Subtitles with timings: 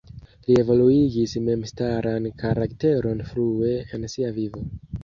[0.45, 4.71] Li evoluigis memstaran karakteron frue en sia vivo.